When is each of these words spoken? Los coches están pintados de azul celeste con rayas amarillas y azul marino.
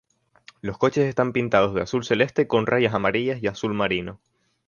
Los 0.61 0.79
coches 0.79 1.07
están 1.07 1.31
pintados 1.31 1.75
de 1.75 1.83
azul 1.83 2.03
celeste 2.03 2.47
con 2.47 2.65
rayas 2.65 2.95
amarillas 2.95 3.37
y 3.43 3.45
azul 3.45 3.75
marino. 3.75 4.19